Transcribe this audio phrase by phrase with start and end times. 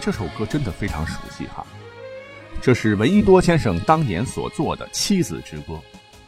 [0.00, 1.66] 这首歌真的非常熟悉哈。
[2.60, 5.74] 这是闻一多先生当年所做的《妻子之歌》，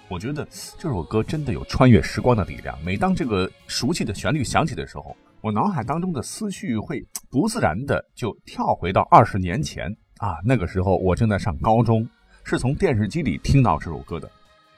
[0.08, 0.46] 我觉得
[0.78, 2.78] 这首歌真的有穿越时光的力量。
[2.84, 9.86] 每当这个熟悉的旋律响起的时候，我脑海当中的思绪会不自然的就跳回到二十年前
[10.18, 12.06] 啊，那个时候我正在上高中，
[12.44, 14.30] 是从电视机里听到这首歌的。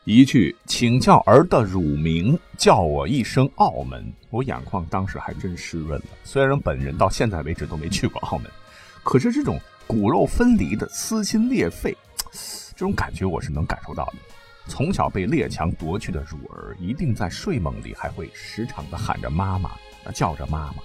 [0.04, 6.06] 一句“请叫儿的乳名，叫我一声澳门”，我眼眶当时还真湿润了。
[6.24, 8.50] 虽然本人到现在为止都没去过澳门，
[9.02, 11.96] 可是这种骨肉分离的撕心裂肺，
[12.74, 14.14] 这种感觉我是能感受到的。
[14.66, 19.70] 从小被列强夺去的乳儿，一定在睡梦里还会时常的喊着妈妈，
[20.14, 20.82] 叫着妈妈，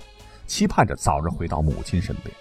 [0.47, 2.35] 期盼着早日回到母亲身边。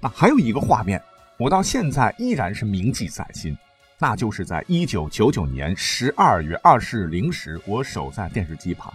[0.00, 1.02] 那还有一个画面，
[1.38, 3.56] 我到现在依然是铭记在心。
[3.98, 8.94] 那就是在一九九九年十二月二十日零时，我守在电视机旁，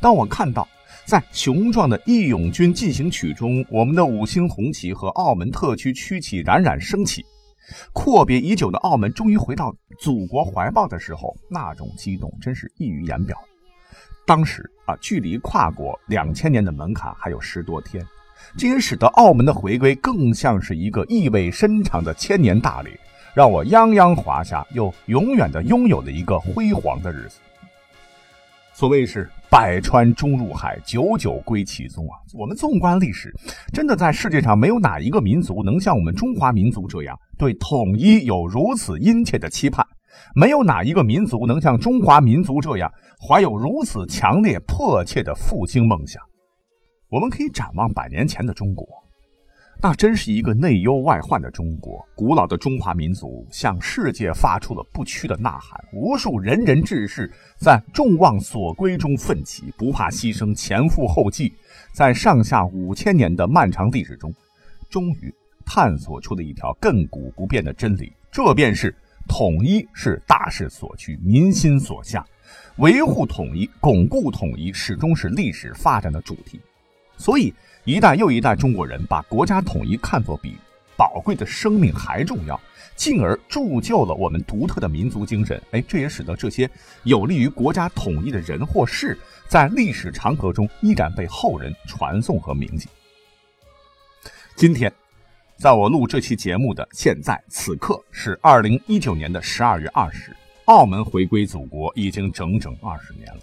[0.00, 0.68] 当我看到
[1.08, 7.24] 在雄壮的《义勇军进行曲》中，我们的五星红旗和澳门特区区旗冉冉升起，
[7.94, 13.38] 阔别已久的澳门终于回到祖国怀抱的时候，那种激动真是溢于言表。
[14.26, 18.06] 当时啊，距离跨过两千年的门槛还有十多天，
[18.58, 22.90] 这也使得澳门的回归更像是一个意味深长的千年大礼。
[23.32, 27.38] 让我泱泱华夏又永远的拥有了一个辉煌的日子。
[28.74, 32.20] 所谓是百川终入海，久久归其宗啊！
[32.34, 33.34] 我们纵观历史，
[33.72, 39.86] 真的在世界上没有哪一个民族能像我们中华民族这样对统一有如此殷切的期盼，
[40.34, 42.92] 没有哪一个民族能像中华民族这样
[43.26, 46.22] 怀有如此强烈迫切的复兴梦想。
[47.08, 48.86] 我们可以展望百年前的中国。
[49.80, 61.52] 那真是一个内忧外患的中国，古老的中华民族向世界发出了不屈的呐喊，无数仁人志士在众望所归中奋起，不怕牺牲，前赴后继，
[61.92, 64.34] 在上下五千年的漫长历史中，
[64.90, 65.32] 终于
[65.64, 68.92] 探索出了一条亘古不变的真理，这便是
[69.28, 72.26] 统一是大势所趋，民心所向，
[72.78, 76.60] 维护统一、巩固统一始终是历史发展的主题，
[77.18, 77.52] 所以。
[77.84, 80.58] 一代又一代中国人把国家统一看作比
[80.94, 82.60] 宝贵的生命还重要，
[82.94, 85.58] 进而铸就了我们独特的民族精神。
[85.70, 86.68] 哎，这也使得这些
[87.04, 92.90] 有利于国家统一的人或事，在历史长河中依然被后人传颂和铭记。
[94.54, 94.92] 今天，
[95.56, 100.36] 在我录这期节目的现在此刻是二零一九年的十二月二十，
[100.66, 103.40] 澳门回归祖国已经整整二十年了。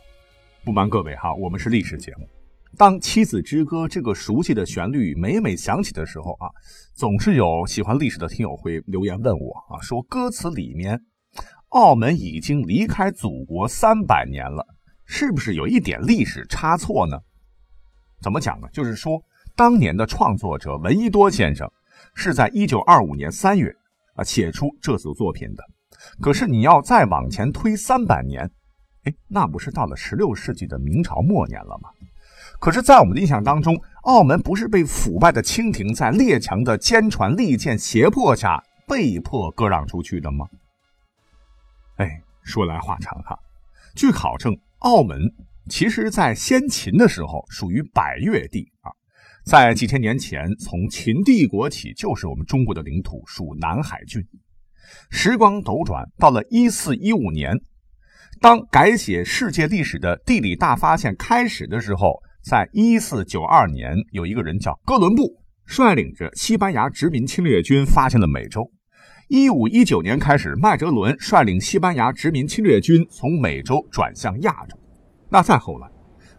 [0.63, 2.29] 不瞒各位哈，我们是历史节目。
[2.77, 6.49] 当《妻子之歌》这个熟悉的旋律每每响起的时候啊，
[6.93, 10.99] 总是有喜欢历史的听友会留言问我啊，说歌词里面
[11.69, 14.65] “澳门已经离开祖国三百年了”，
[15.05, 17.17] 是不是有一点历史差错呢？
[18.21, 18.67] 怎么讲呢？
[18.73, 19.21] 就是说，
[19.55, 21.71] 当年的创作者闻一多先生
[22.13, 23.73] 是在一九二五年三月
[24.15, 25.63] 啊写出这组作品的，
[26.19, 28.51] 可是你要再往前推三百年，
[29.03, 31.89] 哎，那不是到了十六世纪的明朝末年了吗？
[32.59, 40.47] 可是，在我们的印象当中，澳门不是被腐败的清廷在列强的坚船利剑胁迫下被迫割让出去的吗？
[41.97, 43.37] 哎，说来话长哈。
[43.93, 45.19] 据考证，澳门
[45.69, 48.89] 其实在先秦的时候属于百越地啊，
[49.45, 54.25] 在几千年前从秦帝国起就是我们中国的领土，属南海郡。
[55.11, 57.59] 时光斗转，到了一四一五年，
[58.39, 62.23] 当改写世界历史的地理大发现开始的时候。
[62.47, 68.71] 在一四九二年，有一个人叫哥伦布，率领着西班牙殖民侵略军发现了美洲。
[69.27, 74.77] 一五一九年开始，麦哲伦率领西班牙殖民侵略军从美洲转向亚洲。
[75.27, 75.87] 那再后来，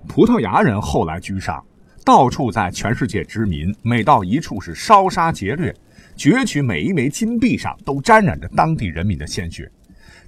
[0.06, 1.60] 葡萄牙人后来居上，
[2.04, 5.74] 到处在全世界殖民，每到一处是烧杀劫掠，
[6.16, 9.68] 攫取每一枚金币上都沾染着当地人民的鲜血。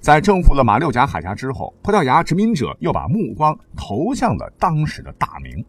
[0.01, 5.63] 在征服了马六甲海峡之后，葡萄牙殖民者又把目光投向了当时的大明。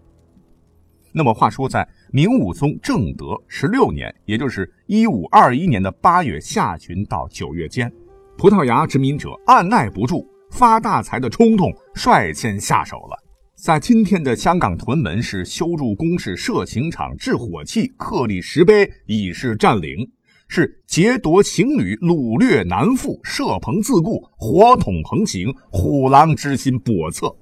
[1.13, 7.93] 那么，话说在明武宗正德十六年，也就是一五二一年的八月下旬到九月间，
[8.39, 13.19] 葡萄牙殖民者按耐不住发大财的冲动，率先下手了。
[13.57, 20.09] 在今天的香港屯门，是修筑工事、设刑场、制火器、刻立石碑，以示占领。
[20.53, 27.33] 是劫夺情侣，掳掠南富，设棚自固，火统横行，虎狼之心叵测，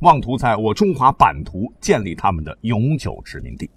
[0.00, 3.70] 妄图在我中华版图建立他们的永久殖民地。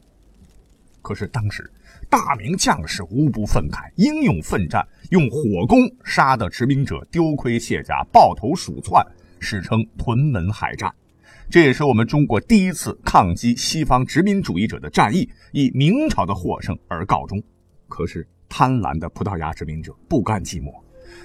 [1.02, 1.72] 可是当时
[2.10, 9.02] 大明将士无不愤慨，英勇奋战，用火攻杀的殖民者丢盔卸甲，抱头鼠窜，
[9.40, 10.94] 史称屯门海战。
[11.50, 17.42] 这也是我们中国第一次抗击西方殖民主义者的战役，以明朝的获胜而告终。
[17.88, 20.74] 可是贪婪的葡萄牙殖民者不甘寂寞，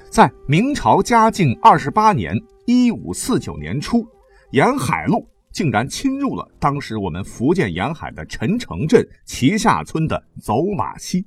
[0.08, 2.32] 在明朝嘉靖二十八年
[2.66, 4.06] （一五四九年初），
[4.52, 11.26] 沿海路竟然侵入了当时我们福建沿海的陈城镇旗下村的走马溪。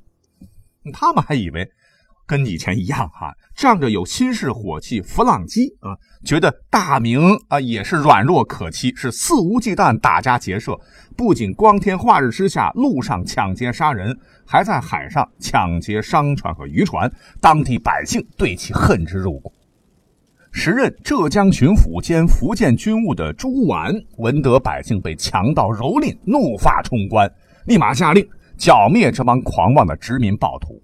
[0.94, 1.70] 他们还以为。
[2.30, 10.80] 跟以前一样哈，仗着有新式火器弗朗机啊，觉得大明啊也是软弱可欺，是肆无忌惮打家劫舍，
[11.18, 14.16] 不仅光天化日之下路上抢劫杀人，
[14.46, 17.12] 还在海上抢劫商船和渔船，
[17.42, 19.52] 当地百姓对其恨之入骨。
[20.52, 27.28] 时任浙江巡抚兼福建军务的朱婉闻得百姓被强盗蹂躏，怒发冲冠，
[27.66, 28.24] 立马下令
[28.56, 30.80] 剿灭这帮狂妄的殖民暴徒。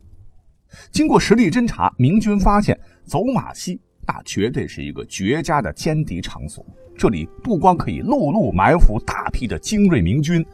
[0.91, 6.65] 经过实地侦查，明军发现走马溪那绝对是一个绝佳的歼敌场所。
[6.97, 10.45] 这里不光可以陆路埋伏大批的精锐明军，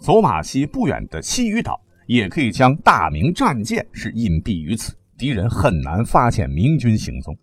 [0.00, 7.36] 走马溪不远的西屿岛也可以将大明战舰是隐蔽于此，敌人很难发现明军行踪。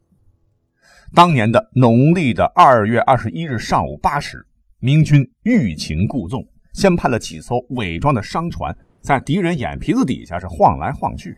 [1.16, 4.46] 当年的农历的二月二十一日上午八时，
[4.80, 11.36] 明军欲擒故纵，先派了几艘伪装的商船在敌人眼皮子底下是晃来晃去。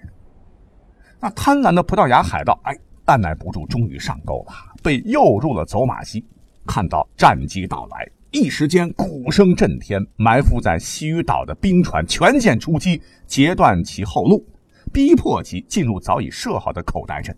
[1.20, 4.54] 那贪婪的葡萄牙海盗，哎，按耐不住，终于上钩了，
[4.84, 6.24] 被诱入了走马溪。
[6.66, 14.44] 看到战机到来，一时间鼓声震天，埋伏在西屿岛的兵船全线出击，截断其后路，
[14.92, 17.36] 逼迫其进入早已设好的口袋阵。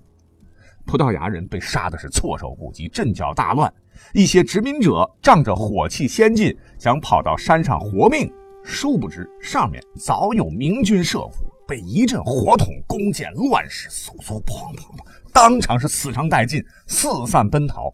[0.86, 3.72] 葡萄牙人被杀的是措手不及，阵脚大乱。
[4.14, 8.32] 一些殖民者仗着火器先进，想跑到山上活命，
[8.64, 11.46] 殊不知上面早有明军设伏。
[11.68, 15.04] 被一阵火筒、弓箭乱石，嗖嗖砰砰的，
[15.34, 17.94] 当场是死伤殆尽，四散奔逃。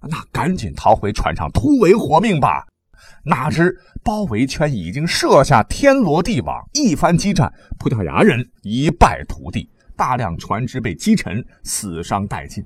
[0.00, 2.66] 那赶紧逃回船上突围活命吧！
[3.24, 12.64] 哪知包围圈已经设下天罗地网，一番激战，葡萄牙人一败涂地，大量船只被击沉，死伤殆尽。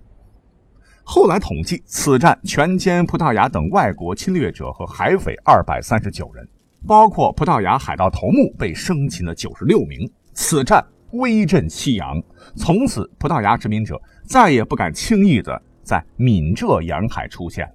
[1.04, 6.48] 后来统计，此战全歼葡萄牙等外国侵略者和海匪二百三十九人，
[6.86, 10.10] 包括葡萄牙海盗头目被生擒了九十六名。
[10.38, 12.22] 此战威震西洋，
[12.54, 17.66] 从此葡萄牙殖民者再也不敢轻易的在闽浙沿海出现。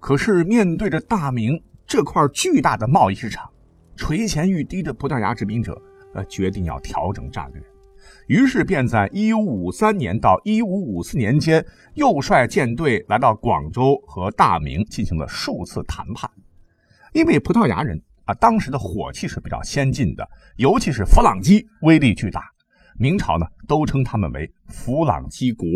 [0.00, 3.48] 可是面对着大明这块巨大的贸易市场，
[3.94, 5.80] 垂涎欲滴的葡萄牙殖民者
[6.14, 7.62] 呃决定要调整战略，
[8.26, 11.64] 于是便在1553年到1554年间，
[11.94, 16.28] 又率舰队来到广州和大明进行了数次谈判，
[17.12, 18.02] 因为葡萄牙人。
[18.26, 22.42] 啊，当时的火器是比较先进的，尤其是弗朗机威力巨大。
[22.98, 25.66] 明朝呢，都称他们为“弗朗机国”。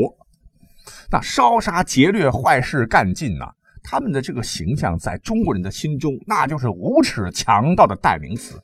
[1.11, 3.47] 那烧杀劫掠、坏事干尽呐，
[3.83, 8.61] 他们的这个形象在中国人的心中，那就是无耻强盗的代名词。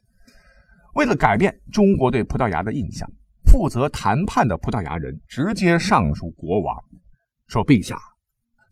[0.95, 3.09] 为了改变中国对葡萄牙的印象，
[3.45, 6.77] 负责谈判的葡萄牙人直接上书国王，
[7.47, 7.97] 说：“陛下，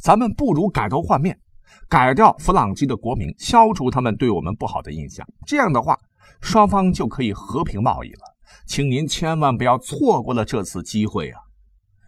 [0.00, 1.38] 咱们不如改头换面。”
[1.88, 5.26] 改掉弗朗基的国名，消除他们对我们不好的印象。
[5.46, 5.98] 这样的话，
[6.40, 8.20] 双方就可以和平贸易了。
[8.66, 11.40] 请您千万不要错过了这次机会啊！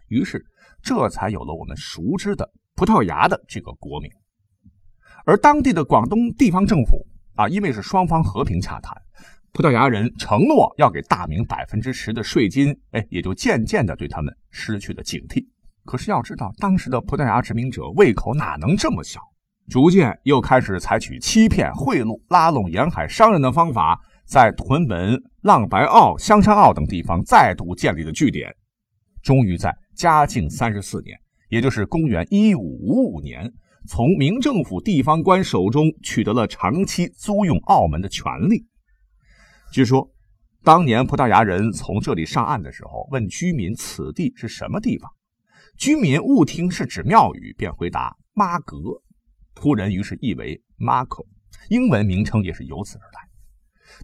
[0.07, 0.45] 于是，
[0.81, 4.09] 这才有了我们熟知的葡萄牙的这个国名。
[5.25, 8.95] 而当地的广东地方政府啊，因为是双方和平洽谈，
[9.51, 15.45] 葡萄牙人承诺要给大明百分之十的税金，哎，也就渐渐的对他们失去了警惕。
[15.83, 19.19] 可是要知道，当时的葡萄牙殖民者胃口哪能这么小？
[19.69, 28.49] 逐渐又开始采取欺骗、贿赂、拉拢沿海商人的方法，在屯门、浪白澳、香山澳等地方再度建立了据点。
[29.21, 31.17] 终于在嘉靖三十四年，
[31.49, 33.51] 也就是公元一五五五年，
[33.89, 38.65] 从明政府地方官手中取得了长期租用澳门的权利。
[39.73, 40.09] 据说，
[40.63, 45.11] 当年葡萄牙人从这里上岸的时候，问居民此地是什么地方，
[45.77, 48.77] 居民误听是指庙宇，便回答妈阁。
[49.57, 51.25] 仆人于是译为 Marco，
[51.69, 53.27] 英文名称也是由此而来。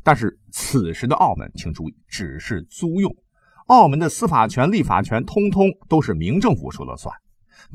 [0.02, 3.16] 但是此时的澳门，请注意，只是租用，
[3.68, 7.14] 澳门的司法权、立法权，通通都是明政府说了算。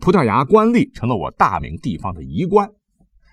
[0.00, 2.68] 葡萄牙官吏成了我大明地方的遗官，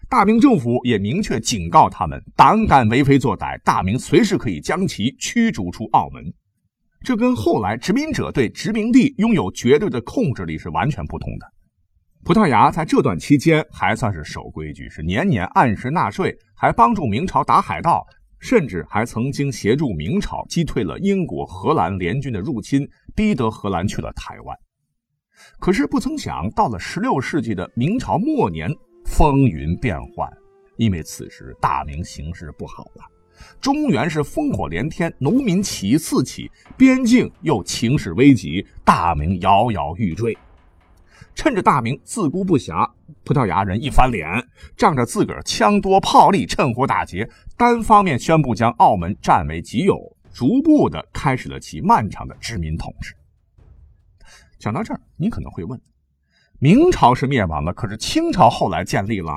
[0.08, 6.32] 大明政府也明确警告他们：胆敢为非作歹，大明随时可以将其驱逐出澳门。
[7.02, 11.55] 这跟后来殖民者对殖民地拥有绝对的控制力是完全不同的。
[12.25, 18.03] 葡萄牙在这段期间还算是守规矩，是年年按时纳税，还帮助明朝打海盗，
[18.39, 24.58] 甚至还曾经协助明朝击退了英国、荷兰联军的入侵，逼得荷兰去了台湾。
[25.60, 28.72] 可是不曾想，到了16世纪的明朝末年，
[29.05, 30.27] 风云变幻，
[30.77, 33.03] 因为此时大明形势不好了，
[33.62, 40.36] 中原是烽火连天，农民起义四起，边境又情势危急，大明摇摇欲坠。
[41.34, 42.89] 趁着大明自顾不暇，
[43.24, 44.25] 葡萄牙人一翻脸，
[44.77, 53.13] 仗着自个儿枪多炮利，趁火打劫，单方面宣布将澳门占为己有，逐步的开始了其漫长的殖民统治。
[54.57, 55.79] 讲到这儿，你可能会问：
[56.60, 59.31] 明朝是灭亡了，可是清朝后来建立了。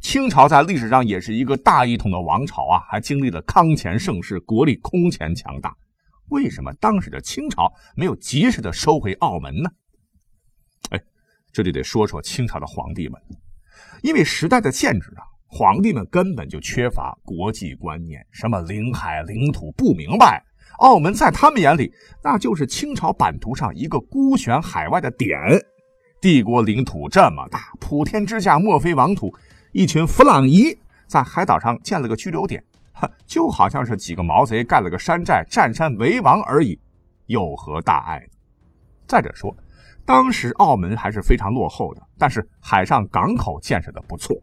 [0.00, 5.74] 清朝在历史上也是一个大一统的王朝啊，还经历了康乾盛世，国力空前强大。
[6.28, 9.70] 为什么当时的清朝没有及时的收回澳门呢？
[10.90, 11.02] 哎，
[11.52, 13.20] 这就得说说清朝的皇帝们，
[14.02, 20.42] 因为时代的限制啊，皇帝们根本就缺乏国际观念，什么领海领土不明白。
[20.78, 21.90] 澳门在他们眼里，
[22.22, 25.38] 那就是清朝版图上一个孤悬海外的点。
[26.20, 29.34] 帝国领土这么大，普天之下莫非王土。
[29.72, 30.76] 一群弗朗伊
[31.06, 32.62] 在海岛上建了个居留点，
[33.26, 36.78] 就好像是几个毛贼盖了个山寨，占山为王而已，
[37.26, 38.26] 有何大碍？
[39.06, 39.56] 再者说，
[40.04, 44.36] 当时澳门还是非常落后的，但是海上港口建设的不错。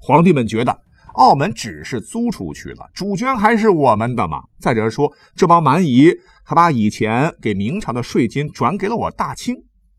[0.00, 0.82] 皇帝们觉得
[1.14, 4.42] 澳门只是租出去了，主权还是我们的嘛。
[4.58, 6.12] 再者说，这帮蛮夷
[6.44, 9.54] 还把以前给明朝的税金转给了我大清，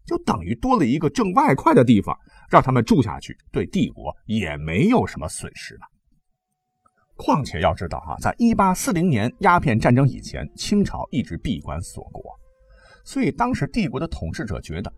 [0.06, 2.18] 就等于多了一个挣外快的地方。
[2.50, 5.82] 让他们住下去，对帝国也没有什么损失了。
[7.16, 12.22] 况且要知道哈，在一八四零年鸦片战争以前，清朝一直闭关锁国，
[13.04, 14.92] 所以当时帝国的统治者觉得，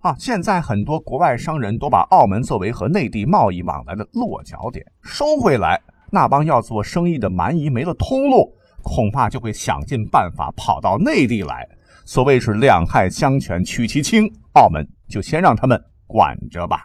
[0.00, 11.68] 啊，现在很多国外商人都把澳门作为和内地贸易往来的落脚点，收回来，那帮要做生意的蛮夷没了通路，恐怕就会想尽办法跑到内地来。
[12.04, 15.82] 所谓是两害相权取其轻，澳门就先让他们。
[16.08, 16.84] 管着吧，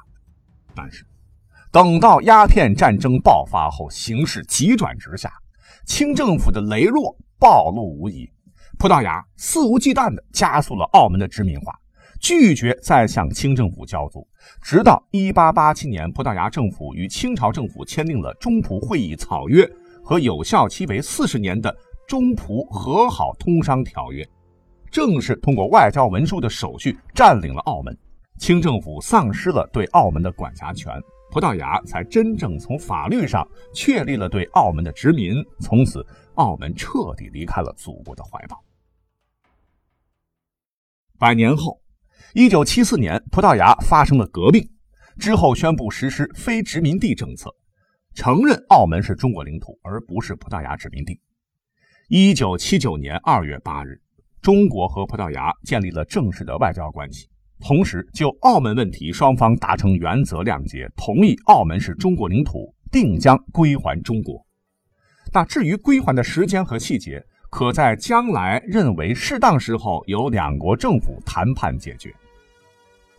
[0.73, 1.05] 但是
[1.71, 5.31] 等到鸦片战争爆发后，形势急转直下，
[5.85, 8.27] 清政府的羸弱暴露无遗。
[8.81, 11.71] 葡萄牙肆无忌惮地加速了澳门的殖民化，
[12.19, 14.27] 拒绝再向清政府交租。
[14.59, 19.69] 直到1887年，葡萄牙政府与清朝政府签订了中葡会议草约
[20.03, 21.71] 和有效期为四十年的
[22.07, 24.27] 中葡和好通商条约，
[24.89, 27.95] 正式通过外交文书的手续占领了澳门。
[28.39, 30.91] 清政府丧失了对澳门的管辖权，
[31.29, 35.35] 葡萄牙才真正从法律上确立了对澳门的殖民。
[35.59, 38.59] 从此，澳门彻底离开了祖国的怀抱。
[41.21, 41.79] 百年后，
[42.33, 44.67] 一九七四年，葡萄牙发生了革命，
[45.19, 47.51] 之后宣布实施非殖民地政策，
[48.15, 51.21] 承认澳门是中国领土，而不是葡萄牙殖民地。
[52.07, 54.01] 一九七九年二月八日，
[54.41, 57.29] 中国和葡萄牙建立了正式的外交关系。
[57.59, 64.43] 同时，就澳门问题，双方达成原则谅解，同意澳门是中国领土，定将归还中国。
[65.31, 72.15] 那至于归还的时间和细节，可在将来认为适当时候由两国政府谈判解决。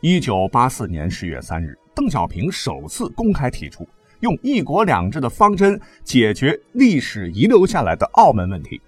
[0.00, 3.86] 一九八四年十月三日，邓小平首次公开提出
[4.20, 8.80] 用“一国两制”的方针解决历史遗留下来的澳门问题。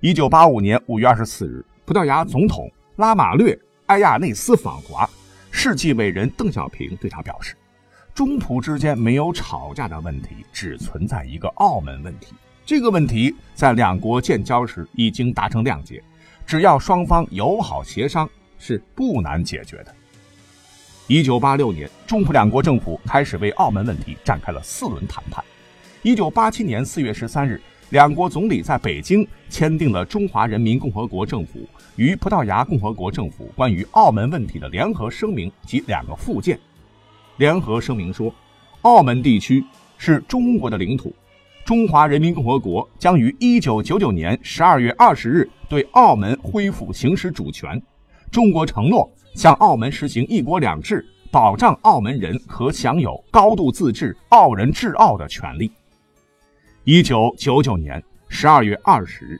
[0.00, 3.58] 一九八五年五月二十四日，葡萄牙总统拉马略。
[3.86, 5.08] 埃亚内斯访华，
[5.50, 7.56] 世纪伟人邓小平对他表示
[8.14, 12.34] ：“中葡之间没有吵架的问题，只存在一个澳门问题。
[12.68, 16.04] 这个问题在两国建交时已经达成谅解，
[16.44, 19.94] 只要双方友好协商，是不难解决的。”
[21.08, 25.42] 一九八六年，中葡两国政府开始为澳门问题展开了四轮谈判。
[26.02, 27.58] 一九八七年四月十三日。
[27.88, 36.60] 两国总理在北京签订了《中华人民共和国政府与葡萄牙共和国政府关于澳门问题的联合声明》及两个附件。
[37.38, 38.30] 联合声明说，
[38.82, 39.64] 澳门地区
[39.96, 41.14] 是中国的领土，
[41.68, 47.78] 中华人民共和国将于1999年12月20日对澳门恢复行使主权。
[48.30, 55.70] 中国承诺向澳门实行“一国两制”，保障澳门人可享有高度自治、澳人治澳的权利。
[56.84, 59.38] 一九九九年十二月二十日，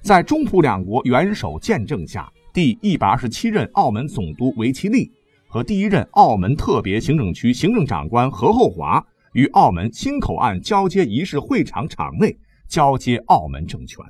[0.00, 5.12] 在中葡两国元首见证下，第一百二十七任澳门总督韦奇利
[5.46, 9.06] 和第一任澳门特别行政区行政长官何厚华
[9.38, 14.04] 于澳门新口岸交接仪式会场场内交接澳门政权。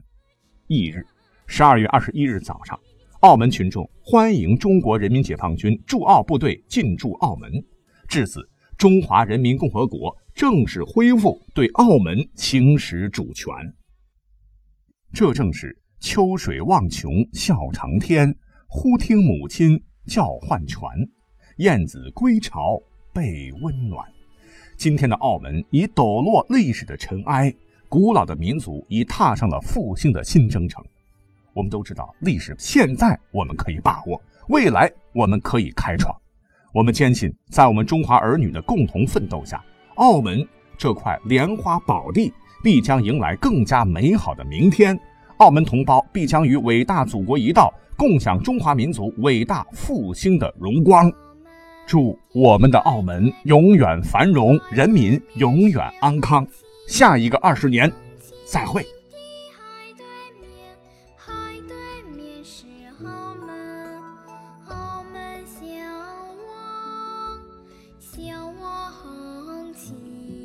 [0.69, 1.05] 翌日，
[1.47, 2.81] 十二月二十一日早上，
[3.21, 7.53] 澳门群众欢迎中国人民解放军驻澳部队进驻澳门，
[8.09, 8.41] 至此，
[8.79, 10.17] 中华人民共和国。
[10.35, 13.53] 正式恢复对澳门行使主权，
[15.13, 18.35] 这正是秋水望琼笑长天，
[18.67, 20.81] 忽听母亲叫唤泉，
[21.59, 22.81] 燕子归巢
[23.13, 24.07] 被温暖。
[24.79, 27.53] 今天的澳门已抖落历史的尘埃，
[27.89, 30.81] 古老的民族已踏上了复兴的新征程。
[31.53, 36.15] 我们都知道，历史现在我们可以把握，未来我们可以开创。
[36.73, 39.61] 我们坚信，在我们中华儿女的共同奋斗下，
[39.97, 42.33] 澳门这块莲花宝地
[42.63, 44.97] 必将迎来更加美好的明天。
[45.39, 51.13] 澳门同胞必将与伟大祖国一道，共享中华民族伟大复兴的荣光。
[51.89, 56.47] 祝我们的澳门永远繁荣，人民永远安康。
[56.87, 57.91] 下一个二十年，
[58.45, 58.87] 再会。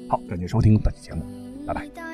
[0.10, 1.26] 好，感谢收听本期节目，
[1.68, 2.13] 拜拜。